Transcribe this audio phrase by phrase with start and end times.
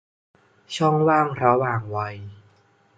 [0.75, 2.15] ช่องว่างระหว่างวัย